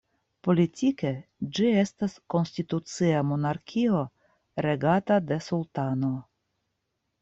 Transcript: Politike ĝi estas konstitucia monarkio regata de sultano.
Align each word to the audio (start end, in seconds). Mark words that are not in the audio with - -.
Politike 0.45 1.11
ĝi 1.57 1.67
estas 1.81 2.17
konstitucia 2.35 3.23
monarkio 3.35 4.03
regata 4.69 5.23
de 5.31 5.43
sultano. 5.53 6.15